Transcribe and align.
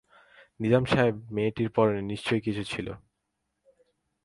নিজাম 0.59 0.83
সাহেবের 0.85 1.25
মেয়েটির 1.31 1.69
পরনে 1.69 2.01
নিশ্চয়ই 2.01 2.41
কিছু 2.41 2.63
ছিল। 2.63 2.87